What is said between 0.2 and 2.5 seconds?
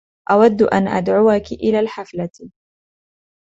أودُ أن أدعوكي إلى الحفلة.